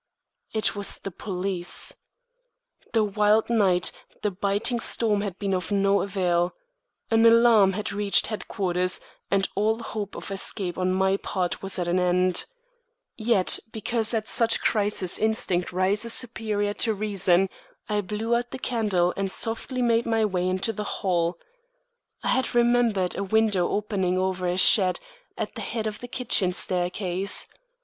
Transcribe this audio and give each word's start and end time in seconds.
It 0.51 0.75
was 0.75 0.97
the 0.97 1.11
police. 1.11 1.93
The 2.91 3.03
wild 3.03 3.51
night, 3.51 3.91
the 4.23 4.31
biting 4.31 4.79
storm 4.79 5.21
had 5.21 5.37
been 5.37 5.53
of 5.53 5.71
no 5.71 6.01
avail. 6.01 6.55
An 7.11 7.23
alarm 7.23 7.73
had 7.73 7.91
reached 7.91 8.25
headquarters, 8.25 8.99
and 9.29 9.47
all 9.53 9.77
hope 9.77 10.15
of 10.15 10.31
escape 10.31 10.75
on 10.75 10.91
my 10.91 11.17
part 11.17 11.61
was 11.61 11.77
at 11.77 11.87
an 11.87 11.99
end. 11.99 12.45
Yet 13.15 13.59
because 13.71 14.15
at 14.15 14.27
such 14.27 14.61
crises 14.61 15.19
instinct 15.19 15.71
rises 15.71 16.13
superior 16.13 16.73
to 16.81 16.95
reason, 16.95 17.47
I 17.87 18.01
blew 18.01 18.33
out 18.33 18.49
the 18.49 18.57
candle 18.57 19.13
and 19.15 19.31
softly 19.31 19.83
made 19.83 20.07
my 20.07 20.25
way 20.25 20.47
into 20.49 20.73
the 20.73 20.83
hall. 21.05 21.37
I 22.23 22.29
had 22.29 22.55
remembered 22.55 23.15
a 23.15 23.23
window 23.23 23.69
opening 23.69 24.17
over 24.17 24.47
a 24.47 24.57
shed 24.57 24.99
at 25.37 25.53
the 25.53 25.61
head 25.61 25.85
of 25.85 25.99
the 25.99 26.07
kitchen 26.07 26.53
staircase. 26.53 27.47